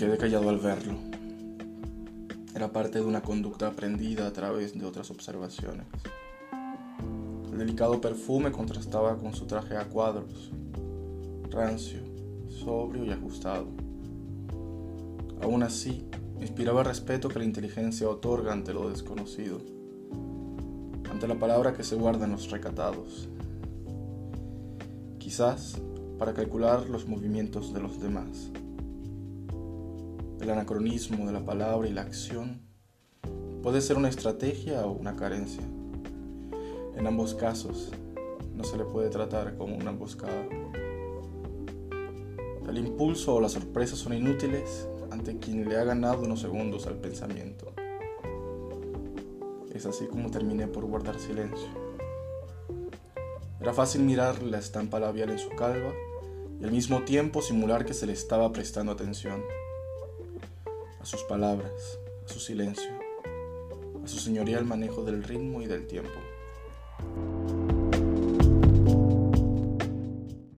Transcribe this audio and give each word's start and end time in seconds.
quedé 0.00 0.16
callado 0.16 0.48
al 0.48 0.58
verlo. 0.58 0.94
Era 2.54 2.72
parte 2.72 2.98
de 2.98 3.04
una 3.04 3.22
conducta 3.22 3.68
aprendida 3.68 4.26
a 4.26 4.32
través 4.32 4.78
de 4.78 4.84
otras 4.84 5.10
observaciones. 5.10 5.86
El 7.52 7.58
delicado 7.58 8.00
perfume 8.00 8.50
contrastaba 8.50 9.18
con 9.18 9.34
su 9.34 9.46
traje 9.46 9.76
a 9.76 9.88
cuadros, 9.88 10.50
rancio, 11.50 12.00
sobrio 12.48 13.04
y 13.04 13.10
ajustado. 13.10 13.66
Aún 15.42 15.62
así, 15.62 16.06
inspiraba 16.40 16.82
respeto 16.82 17.28
que 17.28 17.38
la 17.38 17.44
inteligencia 17.44 18.08
otorga 18.08 18.52
ante 18.52 18.72
lo 18.72 18.88
desconocido, 18.88 19.58
ante 21.10 21.28
la 21.28 21.38
palabra 21.38 21.74
que 21.74 21.84
se 21.84 21.96
guarda 21.96 22.24
en 22.24 22.32
los 22.32 22.50
recatados. 22.50 23.28
Quizás 25.18 25.80
para 26.18 26.34
calcular 26.34 26.88
los 26.88 27.06
movimientos 27.06 27.72
de 27.72 27.80
los 27.80 28.00
demás. 28.00 28.50
El 30.40 30.48
anacronismo 30.48 31.26
de 31.26 31.34
la 31.34 31.44
palabra 31.44 31.86
y 31.86 31.92
la 31.92 32.00
acción 32.00 32.62
puede 33.62 33.82
ser 33.82 33.98
una 33.98 34.08
estrategia 34.08 34.86
o 34.86 34.92
una 34.92 35.14
carencia. 35.14 35.62
En 36.96 37.06
ambos 37.06 37.34
casos, 37.34 37.90
no 38.56 38.64
se 38.64 38.78
le 38.78 38.84
puede 38.86 39.10
tratar 39.10 39.58
como 39.58 39.76
una 39.76 39.90
emboscada. 39.90 40.46
El 42.66 42.78
impulso 42.78 43.34
o 43.34 43.40
la 43.40 43.50
sorpresa 43.50 43.96
son 43.96 44.14
inútiles 44.14 44.88
ante 45.10 45.36
quien 45.36 45.68
le 45.68 45.76
ha 45.76 45.84
ganado 45.84 46.22
unos 46.22 46.40
segundos 46.40 46.86
al 46.86 46.94
pensamiento. 46.94 47.74
Es 49.74 49.84
así 49.84 50.06
como 50.06 50.30
terminé 50.30 50.68
por 50.68 50.86
guardar 50.86 51.20
silencio. 51.20 51.68
Era 53.60 53.74
fácil 53.74 54.04
mirar 54.04 54.42
la 54.42 54.58
estampa 54.58 54.98
labial 55.00 55.28
en 55.28 55.38
su 55.38 55.50
calva 55.50 55.92
y 56.58 56.64
al 56.64 56.72
mismo 56.72 57.02
tiempo 57.02 57.42
simular 57.42 57.84
que 57.84 57.92
se 57.92 58.06
le 58.06 58.14
estaba 58.14 58.50
prestando 58.52 58.92
atención 58.92 59.42
sus 61.10 61.24
palabras, 61.24 61.98
a 62.24 62.28
su 62.28 62.38
silencio, 62.38 62.88
a 64.04 64.06
su 64.06 64.20
señorial 64.20 64.64
manejo 64.64 65.02
del 65.02 65.24
ritmo 65.24 65.60
y 65.60 65.66
del 65.66 65.88
tiempo. 65.88 66.20